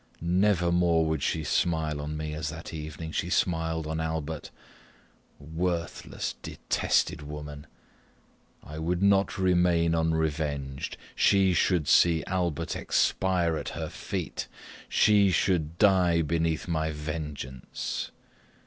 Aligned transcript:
Never 0.23 0.71
more 0.71 1.05
would 1.05 1.21
she 1.21 1.43
smile 1.43 2.01
on 2.01 2.17
me 2.17 2.33
as 2.33 2.49
that 2.49 2.73
evening 2.73 3.11
she 3.11 3.29
smiled 3.29 3.85
on 3.85 3.99
Albert. 3.99 4.49
Worthless, 5.37 6.33
detested 6.41 7.21
woman! 7.21 7.67
I 8.63 8.79
would 8.79 9.03
not 9.03 9.37
remain 9.37 9.93
unrevenged 9.93 10.97
she 11.13 11.53
should 11.53 11.87
see 11.87 12.23
Albert 12.25 12.75
expire 12.75 13.57
at 13.57 13.69
her 13.77 13.89
feet 13.89 14.47
she 14.89 15.29
should 15.29 15.77
die 15.77 16.23
beneath 16.23 16.67
my 16.67 16.89
vengeance. 16.89 18.09